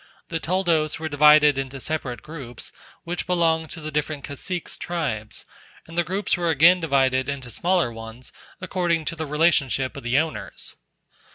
[0.29, 2.71] The toldos were divided into separate groups,
[3.03, 5.45] which belong to the different caciques' tribes,
[5.85, 10.17] and the groups were again divided into smaller ones, according to the relationship of the
[10.17, 10.73] owners.